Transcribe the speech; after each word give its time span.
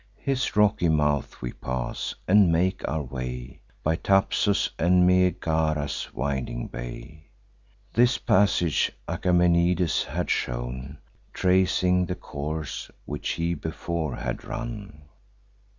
His 0.17 0.55
rocky 0.55 0.89
mouth 0.89 1.43
we 1.43 1.53
pass, 1.53 2.15
and 2.27 2.51
make 2.51 2.81
our 2.89 3.03
way 3.03 3.61
By 3.83 3.97
Thapsus 3.97 4.71
and 4.79 5.05
Megara's 5.05 6.11
winding 6.11 6.69
bay. 6.69 7.27
This 7.93 8.17
passage 8.17 8.91
Achaemenides 9.07 10.03
had 10.05 10.31
shown, 10.31 10.97
Tracing 11.33 12.07
the 12.07 12.15
course 12.15 12.89
which 13.05 13.29
he 13.33 13.53
before 13.53 14.15
had 14.15 14.43
run. 14.43 15.03